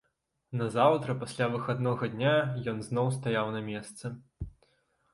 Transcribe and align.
Назаўтра 0.61 1.15
пасля 1.25 1.49
выходнага 1.57 2.11
дня 2.15 2.33
ён 2.75 2.83
зноў 2.91 3.15
стаяў 3.21 3.47
на 3.61 3.67
месцы. 3.73 4.17